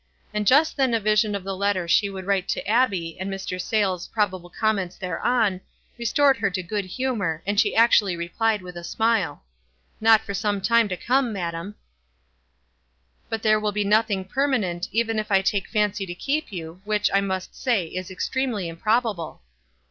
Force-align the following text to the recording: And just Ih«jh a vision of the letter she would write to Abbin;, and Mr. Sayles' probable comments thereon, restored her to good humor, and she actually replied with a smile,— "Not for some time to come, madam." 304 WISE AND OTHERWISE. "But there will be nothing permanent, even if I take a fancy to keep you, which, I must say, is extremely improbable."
And 0.33 0.47
just 0.47 0.77
Ih«jh 0.79 0.95
a 0.97 0.99
vision 0.99 1.35
of 1.35 1.43
the 1.43 1.55
letter 1.55 1.87
she 1.87 2.09
would 2.09 2.25
write 2.25 2.47
to 2.49 2.67
Abbin;, 2.67 3.17
and 3.19 3.29
Mr. 3.29 3.61
Sayles' 3.61 4.07
probable 4.07 4.49
comments 4.49 4.97
thereon, 4.97 5.61
restored 5.95 6.37
her 6.37 6.49
to 6.49 6.63
good 6.63 6.85
humor, 6.85 7.43
and 7.45 7.59
she 7.59 7.75
actually 7.75 8.15
replied 8.15 8.63
with 8.63 8.75
a 8.75 8.83
smile,— 8.83 9.43
"Not 10.01 10.21
for 10.21 10.33
some 10.33 10.59
time 10.59 10.89
to 10.89 10.97
come, 10.97 11.31
madam." 11.31 11.75
304 13.29 13.29
WISE 13.29 13.29
AND 13.29 13.29
OTHERWISE. 13.29 13.29
"But 13.29 13.43
there 13.43 13.59
will 13.59 13.71
be 13.71 13.83
nothing 13.95 14.25
permanent, 14.25 14.89
even 14.91 15.19
if 15.19 15.31
I 15.31 15.43
take 15.43 15.67
a 15.67 15.69
fancy 15.69 16.07
to 16.07 16.15
keep 16.15 16.51
you, 16.51 16.81
which, 16.83 17.11
I 17.13 17.21
must 17.21 17.55
say, 17.55 17.85
is 17.85 18.09
extremely 18.09 18.67
improbable." 18.67 19.43